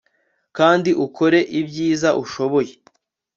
[0.57, 2.73] kandi ukore ibyiza ushoboye